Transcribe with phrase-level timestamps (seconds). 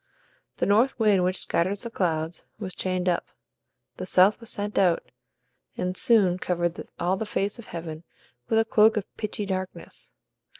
[0.57, 3.27] The north wind, which scatters the clouds, was chained up;
[3.97, 5.11] the south was sent out,
[5.77, 8.03] and soon covered all the face of heaven
[8.49, 10.15] with a cloak of pitchy darkness.